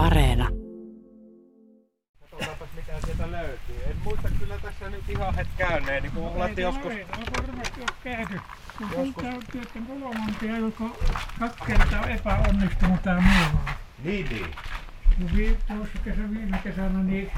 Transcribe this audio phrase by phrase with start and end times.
[0.00, 0.48] Areena.
[2.20, 3.76] Katsotaanpas mitä sieltä löytyy.
[3.90, 6.92] En muista kyllä tässä nyt ihan het käyneen, niin kuin olette joskus...
[6.92, 8.40] Ei tämä varmasti ole käyty.
[8.78, 9.24] Kun joskus.
[9.24, 10.84] käytiin, että kolmantia, joka
[11.38, 13.70] kaksi kertaa epäonnistunut tämä muualla.
[14.04, 14.46] Niin, niin.
[15.18, 17.30] Kun vi, tuossa kesä, viime kesänä, niin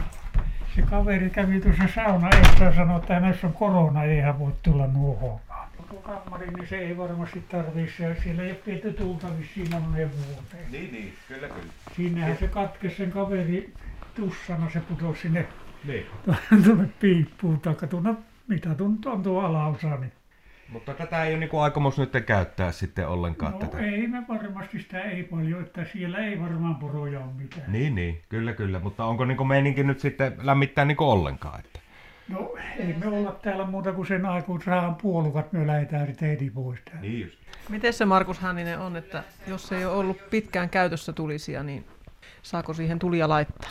[0.75, 2.29] se kaveri kävi tuossa sauna
[2.61, 5.52] ja sanoi, että hänessä on korona, ei hän voi tulla nuohomaan.
[5.97, 10.73] Kammari, niin se ei varmasti tarvitse, ja siellä ei ole pidetty tulta vissiin moneen vuoteen.
[10.73, 11.73] Niin, niin, kyllä kyllä.
[11.97, 13.73] Siinähän se katkesi sen kaveri
[14.15, 15.47] tussana, se putosi sinne
[15.85, 16.07] Niin.
[16.65, 18.15] tuonne piippuun, taikka tuonne,
[18.49, 20.13] mitä tuntuu on tuo alaosa, niin
[20.69, 23.79] Mutta tätä ei ole niinku aikomus nyt käyttää sitten ollenkaan No tätä.
[23.79, 27.73] ei me varmasti sitä ei paljon, että siellä ei varmaan poroja ole mitään.
[32.29, 36.29] No ei me olla täällä muuta kuin sen aikaa, kun saadaan puolukat, me lähdetään sitten
[36.29, 37.01] heti pois täältä.
[37.01, 37.39] Niin just.
[37.69, 41.85] Miten se Markus Hänninen on, että jos ei ole ollut pitkään käytössä tulisia, niin
[42.43, 43.71] saako siihen tulia laittaa?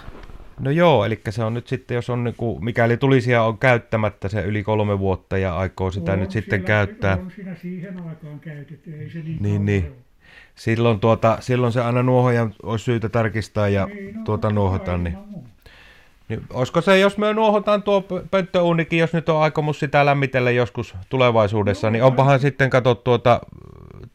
[0.60, 4.42] No joo, eli se on nyt sitten, jos on niinku, mikäli tulisia on käyttämättä se
[4.42, 8.40] yli kolme vuotta ja aikoo sitä On nyt sitten siellä- käyttää, On siinä siihen aikaan
[8.40, 9.84] käytetty, ei se niin Niin, niin.
[9.86, 9.92] ole.
[10.56, 15.04] silloin, tuota, silloin se aina nuohojan olisi syytä tarkistaa ja Niin, no, tuota nuohotaan.
[15.04, 15.18] Niin.
[16.32, 20.52] Niin, olisiko se, jos me nuohotaan tuo pö- pönttöuunikin, jos nyt on aikomus sitä lämmitellä
[20.52, 23.42] joskus tulevaisuudessa, Joo, niin onpahan kaikki- sitten kato tuota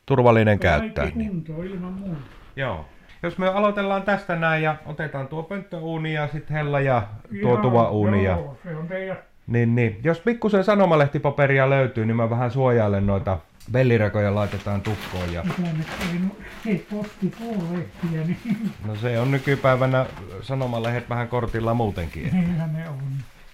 [0.06, 1.08] turvallinen käyttää.
[1.14, 1.28] Niin.
[1.30, 2.20] kuntoon ilman muuta.
[2.56, 2.84] Joo.
[3.22, 7.02] Jos me aloitellaan tästä näin ja otetaan tuo pönttöuuni ja sitten hella ja
[7.42, 10.00] tuo tuvauuni ja Joo, se on teidän Niin, niin.
[10.04, 13.38] Jos pikkusen sanomalehtipaperia löytyy, niin mä vähän suojailen noita
[13.72, 15.32] bellirakoja laitetaan tukkoon.
[15.32, 15.42] Ja...
[15.44, 16.36] mitä nyt ei, no,
[16.66, 20.06] ei posti puolehtiä, niin No se on nykypäivänä
[20.42, 22.30] sanomalehdet vähän kortilla muutenkin.
[22.32, 22.98] niinhän ne on.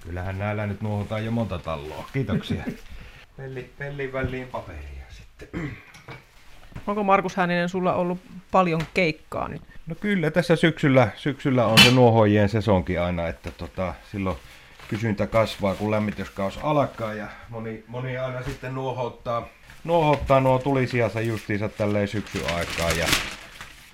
[0.05, 2.09] Kyllähän näillä nyt nuohotaan jo monta talloa.
[2.13, 2.65] Kiitoksia.
[3.37, 5.49] Pelli, pellin väliin paperia sitten.
[6.87, 8.19] Onko Markus Hänninen sulla ollut
[8.51, 9.63] paljon keikkaa nyt?
[9.87, 14.37] No kyllä tässä syksyllä, syksyllä on se nuohojien sesonki aina, että tota, silloin
[14.93, 19.49] kysyntä kasvaa, kun lämmityskaus alkaa ja moni, moni aina sitten nuohottaa,
[19.85, 23.07] nuohottaa nuo tulisiansa justiinsa tälleen syksyn aikaa ja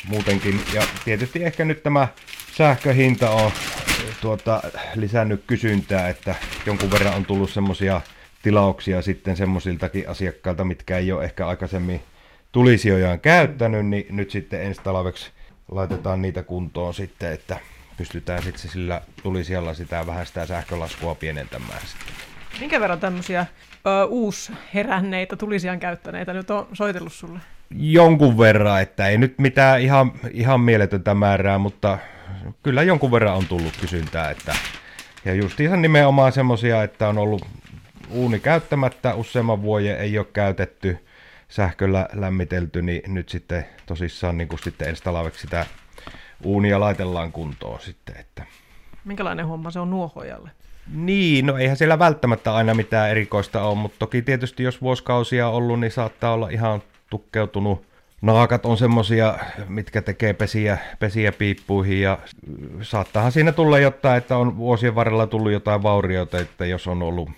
[0.09, 0.61] muutenkin.
[0.75, 2.09] Ja tietysti ehkä nyt tämä
[2.53, 4.63] sähköhinta on eh, tuota,
[4.95, 6.35] lisännyt kysyntää, että
[6.67, 8.01] jonkun verran on tullut semmoisia
[8.43, 12.01] tilauksia sitten semmoisiltakin asiakkailta, mitkä ei ole ehkä aikaisemmin
[12.53, 15.31] tulisijojaan käyttänyt, niin nyt sitten ensi talveksi
[15.71, 17.61] laitetaan niitä kuntoon sitten, että
[17.99, 22.15] pystytään sitten sillä tulisijalla sitä vähän sitä sähkölaskua pienentämään sitten.
[22.61, 23.47] Minkä verran tämmöisiä
[23.87, 27.39] ö, uusheränneitä tulisian käyttäneitä nyt on soitellut sulle?
[27.71, 31.99] Jonkun verran, että ei nyt mitään ihan, ihan mieletöntä määrää, mutta
[32.63, 34.31] kyllä jonkun verran on tullut kysyntää.
[34.31, 34.55] Että,
[35.25, 37.47] ja justiinsa nimenomaan semmosia, että on ollut
[38.11, 40.99] uuni käyttämättä useamman vuoden, ei ole käytetty,
[41.49, 45.67] sähköllä lämmitelty, niin nyt sitten tosissaan niin kuin sitten ensi talveksi sitä
[46.45, 48.17] uunia laitellaan kuntoon sitten.
[48.17, 48.45] Että.
[49.05, 50.51] Minkälainen homma se on nuohojalle?
[50.93, 55.55] Niin, no eihän siellä välttämättä aina mitään erikoista ole, mutta toki tietysti jos vuosikausia on
[55.55, 57.89] ollut, niin saattaa olla ihan tukkeutunut.
[58.23, 59.39] Naakat on semmosia,
[59.69, 62.19] mitkä tekee pesiä, pesiä piippuihin ja
[62.83, 67.31] saattaahan siinä tulla jotain, että on vuosien varrella tullut jotain vaurioita, että jos on ollut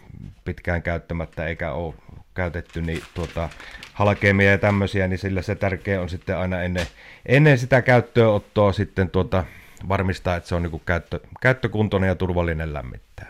[0.45, 1.95] pitkään käyttämättä eikä ole
[2.35, 3.49] käytetty, niin tuota,
[3.93, 6.87] halkeamia ja tämmöisiä, niin sillä se tärkeä on sitten aina ennen,
[7.27, 9.45] ennen sitä käyttöönottoa sitten tuota,
[9.89, 13.27] varmistaa, että se on niin käyttö, käyttökuntoinen ja turvallinen lämmittää.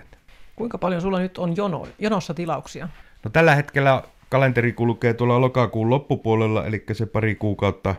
[0.56, 2.88] Kuinka paljon sulla nyt on jono, jonossa tilauksia?
[3.24, 7.94] No tällä hetkellä kalenteri kulkee tuolla lokakuun loppupuolella, eli se pari kuukautta.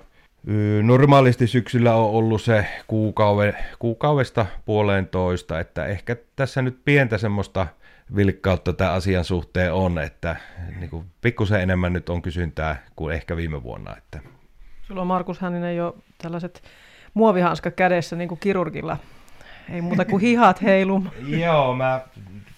[0.81, 7.67] Normaalisti syksyllä on ollut se kuukauve, kuukaudesta puolentoista, että ehkä tässä nyt pientä semmoista
[8.15, 10.35] vilkkautta tämän asian suhteen on, että
[10.79, 13.97] niin kuin pikkusen enemmän nyt on kysyntää kuin ehkä viime vuonna.
[13.97, 14.19] Että.
[14.81, 16.63] Sulla on Markus Hänninen jo tällaiset
[17.13, 18.97] muovihanskat kädessä niin kuin kirurgilla.
[19.69, 21.03] Ei muuta kuin hihat heilu.
[21.45, 22.01] Joo, mä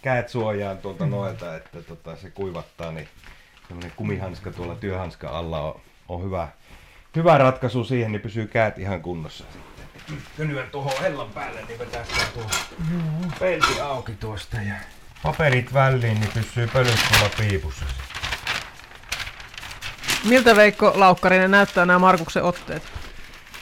[0.02, 3.08] käet suojaan tuolta noilta, että tota, se kuivattaa, niin
[3.68, 6.48] semmoinen kumihanska tuolla työhanska alla on, on hyvä,
[7.16, 10.18] hyvä ratkaisu siihen, niin pysyy käät ihan kunnossa sitten.
[10.38, 12.44] Könyän tuohon hellan päälle, niin vetää sitä tuo
[13.40, 14.76] pelti auki tuosta ja
[15.24, 17.86] paperit väliin, niin pysyy pölyt tuolla piipussa.
[20.30, 22.84] Miltä Veikko Laukkarinen näyttää nämä Markuksen otteet?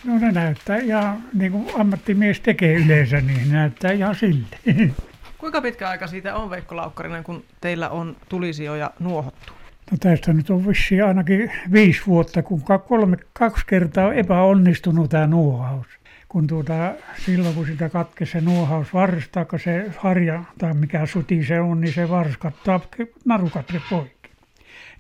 [0.04, 4.58] No ne näyttää ihan, niin kuin ammattimies tekee yleensä, niin ne näyttää ihan siltä.
[5.38, 9.54] Kuinka pitkä aika siitä on Veikko Laukkarinen, kun teillä on tulisijoja nuohottu?
[9.92, 15.10] No tästä nyt on vissiin ainakin viisi vuotta, kun ka- kolme, kaksi kertaa on epäonnistunut
[15.10, 15.88] tämä nuohaus.
[16.32, 21.46] Kun tuota, silloin kun sitä katkesi se nuohaus varsta, kun se harja tai mikä suti
[21.46, 22.80] se on, niin se vars kattaa
[23.26, 24.30] narukat poikki.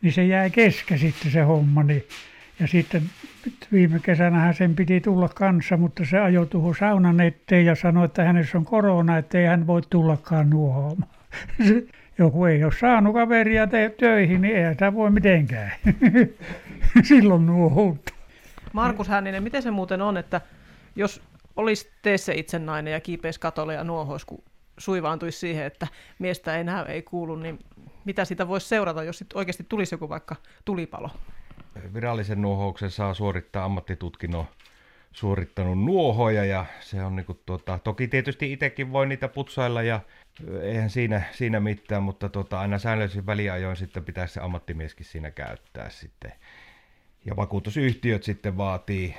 [0.02, 1.84] Niin se jäi kesken sitten se homma.
[1.84, 2.04] Niin,
[2.60, 3.04] Ja sitten
[3.72, 8.24] viime kesänähän sen piti tulla kanssa, mutta se ajoi tuohon saunan eteen ja sanoi, että
[8.24, 11.12] hänessä on korona, että ei hän voi tullakaan nuohoamaan.
[12.20, 13.68] Joku ei ole saanut kaveria
[14.00, 15.72] töihin, niin ei tämä voi mitenkään.
[17.04, 18.14] Silloin nuohoutta.
[18.74, 20.42] Markus Hänninen, miten se muuten on, että
[20.96, 21.22] jos
[21.56, 24.44] olisi teessä itse nainen ja kiipeisi katolle ja nuohoisi, kun
[24.78, 25.88] suivaantuisi siihen, että
[26.20, 27.60] miestä ei näy, ei kuulu, niin
[28.06, 30.36] mitä siitä voisi seurata, jos sit oikeasti tulisi joku vaikka
[30.66, 31.10] tulipalo?
[31.94, 34.46] Virallisen nuohouksen saa suorittaa ammattitutkinnon
[35.12, 40.00] suorittanut nuohoja ja se on niinku tuota, toki tietysti itsekin voi niitä putsailla ja
[40.62, 45.90] eihän siinä, siinä mitään, mutta tuota, aina säännöllisin väliajoin sitten pitäisi se ammattimieskin siinä käyttää
[45.90, 46.34] sitten.
[47.26, 49.16] Ja vakuutusyhtiöt sitten vaatii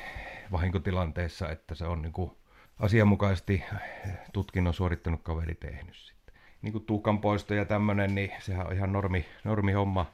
[0.53, 2.37] vahinkotilanteessa, että se on niinku
[2.79, 3.65] asianmukaisesti
[4.33, 6.35] tutkinnon suorittanut kaveri tehnyt sitten.
[6.63, 10.07] Niin kuin tuhkan poisto ja tämmöinen, niin sehän on ihan normi, normi homma,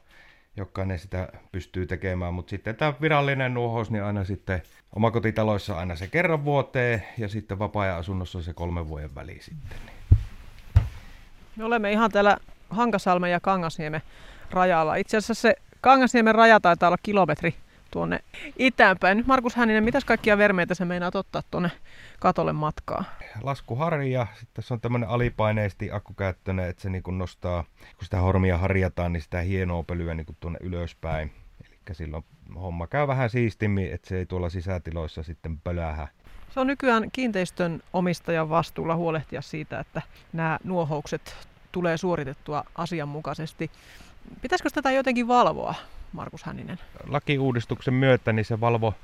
[0.57, 4.63] jokainen sitä pystyy tekemään, mutta sitten tämä virallinen nuohous, niin aina sitten
[4.97, 9.79] omakotitaloissa aina se kerran vuoteen ja sitten vapaa-ajan asunnossa se kolmen vuoden väliin sitten.
[9.87, 9.99] Niin.
[11.57, 12.37] Me olemme ihan täällä
[12.71, 14.03] Hankasalmen ja Kangasniemen
[14.51, 14.97] rajalla.
[14.97, 17.55] Itse asiassa se Kangasniemen raja taitaa olla kilometri
[17.91, 18.21] tuonne
[18.59, 19.19] itäänpäin.
[19.19, 21.71] Nyt Markus Hänninen, mitäs kaikkia vermeitä se meinaa ottaa tuonne
[22.21, 23.05] katolle matkaa?
[23.43, 27.65] Laskuharja, ja sitten se on tämmöinen alipaineisesti akkukäyttöinen, että se niin kuin nostaa,
[27.97, 31.33] kun sitä hormia harjataan, niin sitä hienoa pölyä niin tuonne ylöspäin.
[31.65, 32.25] Eli silloin
[32.55, 36.09] homma käy vähän siistimmin, että se ei tuolla sisätiloissa sitten pölähä.
[36.51, 40.03] Se on nykyään kiinteistön omistajan vastuulla huolehtia siitä, että
[40.33, 41.37] nämä nuohoukset
[41.73, 43.71] tulee suoritettua asianmukaisesti.
[44.43, 45.75] Pitäisikö tätä jotenkin valvoa?
[46.13, 46.79] Markus Hänninen?
[47.09, 48.95] Lakiuudistuksen myötä niin se valvo,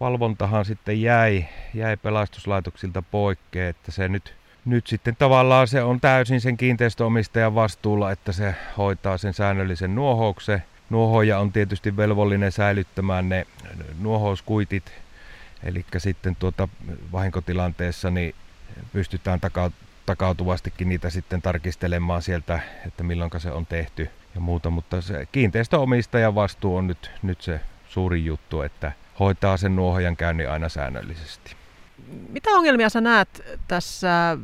[0.00, 4.34] valvontahan sitten jäi, jäi pelastuslaitoksilta poikkeen, että se nyt,
[4.64, 10.62] nyt sitten tavallaan se on täysin sen kiinteistöomistajan vastuulla, että se hoitaa sen säännöllisen nuohouksen.
[10.90, 13.46] Nuohoja on tietysti velvollinen säilyttämään ne
[14.00, 14.92] nuohouskuitit,
[15.62, 16.68] eli sitten tuota
[17.12, 18.34] vahinkotilanteessa niin
[18.92, 19.40] pystytään
[20.06, 26.34] takautuvastikin niitä sitten tarkistelemaan sieltä, että milloin se on tehty ja muuta, mutta se kiinteistöomistajan
[26.34, 31.56] vastuu on nyt, nyt se suuri juttu, että hoitaa sen nuohojan käynnin aina säännöllisesti.
[32.28, 34.38] Mitä ongelmia sä näet tässä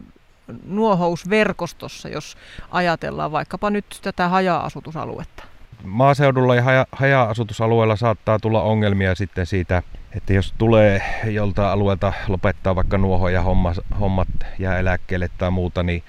[0.66, 2.36] nuohousverkostossa, jos
[2.70, 5.44] ajatellaan vaikkapa nyt tätä haja-asutusaluetta?
[5.84, 9.82] Maaseudulla ja haja-asutusalueella saattaa tulla ongelmia sitten siitä,
[10.16, 14.28] että jos tulee jolta alueelta lopettaa vaikka nuohoja hommat, hommat
[14.58, 16.02] ja eläkkeelle tai muuta, niin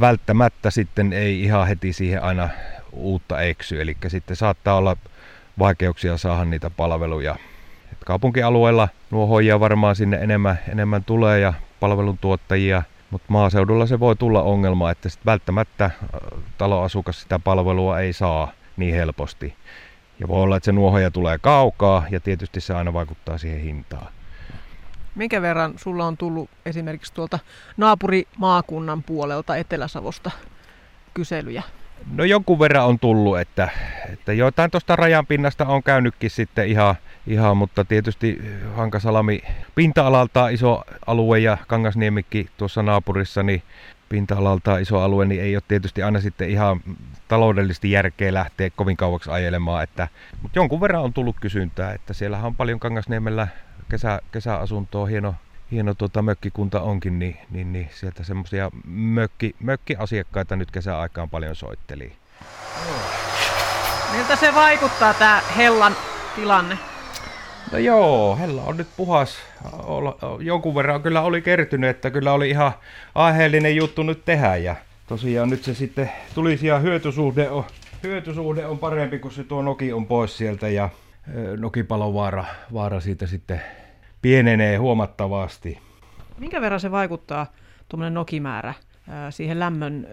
[0.00, 2.48] välttämättä sitten ei ihan heti siihen aina
[2.92, 4.96] uutta eksy, eli sitten saattaa olla
[5.58, 7.36] vaikeuksia saada niitä palveluja.
[7.92, 14.42] Et kaupunkialueella nuohoijia varmaan sinne enemmän, enemmän tulee ja palveluntuottajia, mutta maaseudulla se voi tulla
[14.42, 15.90] ongelma, että sit välttämättä
[16.58, 19.54] taloasukas sitä palvelua ei saa niin helposti.
[20.20, 24.06] Ja voi olla, että se nuohoja tulee kaukaa ja tietysti se aina vaikuttaa siihen hintaan.
[25.14, 27.38] Minkä verran sulla on tullut esimerkiksi tuolta
[27.76, 30.30] naapurimaakunnan puolelta Etelä-Savosta
[31.14, 31.62] kyselyjä?
[32.10, 33.68] No jonkun verran on tullut, että,
[34.12, 36.94] että joitain tuosta rajan pinnasta on käynytkin sitten ihan,
[37.26, 38.42] ihan mutta tietysti
[38.74, 39.42] Hankasalami
[39.74, 43.62] pinta-alalta iso alue ja Kangasniemikki tuossa naapurissa, niin
[44.08, 46.80] pinta-alalta iso alue, niin ei ole tietysti aina sitten ihan
[47.28, 50.08] taloudellisesti järkeä lähteä kovin kauaksi ajelemaan, että,
[50.42, 53.48] mutta jonkun verran on tullut kysyntää, että siellä on paljon Kangasniemellä
[53.88, 55.34] kesä, kesäasuntoa, hieno,
[55.72, 62.12] hieno tuota mökkikunta onkin, niin, niin, niin sieltä semmoisia mökki, mökkiasiakkaita nyt kesäaikaan paljon soitteli.
[64.12, 65.96] Miltä se vaikuttaa tämä Hellan
[66.36, 66.78] tilanne?
[67.72, 69.36] No joo, Hella on nyt puhas.
[70.40, 72.72] Jonkun verran kyllä oli kertynyt, että kyllä oli ihan
[73.14, 74.56] aiheellinen juttu nyt tehdä.
[74.56, 77.64] Ja tosiaan nyt se sitten tulisi ja hyötysuhde on,
[78.02, 80.88] hyötysuhde on parempi, kun se tuo Noki on pois sieltä ja
[81.56, 83.62] Nokipalovaara vaara siitä sitten
[84.22, 85.78] pienenee huomattavasti.
[86.38, 87.52] Minkä verran se vaikuttaa
[87.88, 88.74] tuommoinen nokimäärä
[89.30, 90.06] siihen lämmön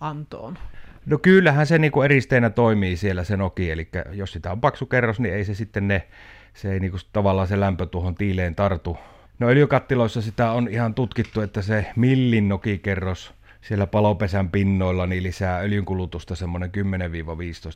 [0.00, 0.58] antoon?
[1.06, 5.20] No kyllähän se niinku eristeenä toimii siellä se noki, eli jos sitä on paksu kerros,
[5.20, 6.08] niin ei se sitten ne,
[6.54, 8.98] se ei niinku tavallaan se lämpö tuohon tiileen tartu.
[9.38, 15.58] No öljykattiloissa sitä on ihan tutkittu, että se millin nokikerros siellä palopesän pinnoilla niin lisää
[15.58, 16.70] öljynkulutusta semmoinen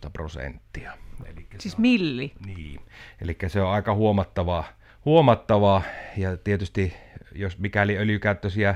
[0.07, 0.93] 10-15 prosenttia.
[1.25, 2.33] Elikkä siis milli?
[2.47, 2.81] Niin,
[3.21, 4.65] eli se on aika huomattavaa
[5.07, 5.83] huomattavaa
[6.17, 6.95] ja tietysti
[7.35, 8.75] jos mikäli öljykäyttöisiä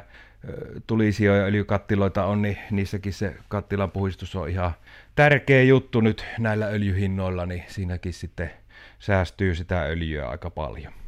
[0.86, 4.72] tulisia ja öljykattiloita on, niin niissäkin se kattilan puhistus on ihan
[5.14, 8.50] tärkeä juttu nyt näillä öljyhinnoilla, niin siinäkin sitten
[8.98, 10.99] säästyy sitä öljyä aika paljon.